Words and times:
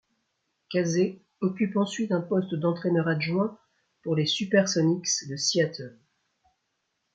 Casey 0.71 1.21
occupe 1.41 1.77
ensuite 1.77 2.11
un 2.11 2.21
poste 2.21 2.55
d'entraîneur 2.55 3.07
adjoint 3.07 3.59
pour 4.01 4.15
les 4.15 4.25
SuperSonics 4.25 5.27
de 5.29 5.35
Seattle. 5.37 5.95